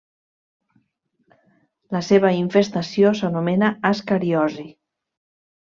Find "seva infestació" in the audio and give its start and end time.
2.09-3.13